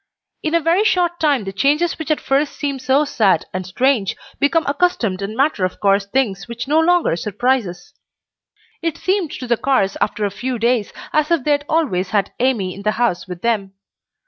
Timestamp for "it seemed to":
8.81-9.45